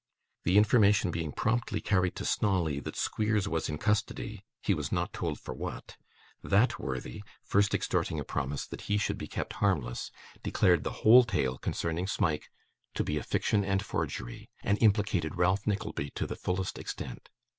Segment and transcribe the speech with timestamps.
[0.45, 5.13] The information being promptly carried to Snawley that Squeers was in custody he was not
[5.13, 5.95] told for what
[6.41, 10.09] that worthy, first extorting a promise that he should be kept harmless,
[10.41, 12.49] declared the whole tale concerning Smike
[12.95, 17.29] to be a fiction and forgery, and implicated Ralph Nickleby to the fullest extent.